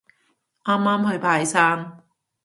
[0.63, 2.03] 啱啱去拜山